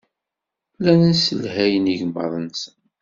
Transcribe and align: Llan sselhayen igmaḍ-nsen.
Llan 0.83 1.13
sselhayen 1.15 1.91
igmaḍ-nsen. 1.93 2.75